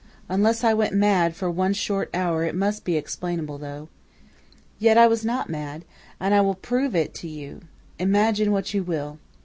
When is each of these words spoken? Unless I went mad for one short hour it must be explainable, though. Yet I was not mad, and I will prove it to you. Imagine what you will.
Unless 0.29 0.63
I 0.63 0.73
went 0.73 0.95
mad 0.95 1.35
for 1.35 1.51
one 1.51 1.73
short 1.73 2.09
hour 2.11 2.43
it 2.43 2.55
must 2.55 2.83
be 2.83 2.97
explainable, 2.97 3.59
though. 3.59 3.87
Yet 4.79 4.97
I 4.97 5.05
was 5.05 5.23
not 5.23 5.47
mad, 5.47 5.85
and 6.19 6.33
I 6.33 6.41
will 6.41 6.55
prove 6.55 6.95
it 6.95 7.13
to 7.13 7.27
you. 7.27 7.61
Imagine 7.99 8.51
what 8.51 8.73
you 8.73 8.81
will. 8.81 9.19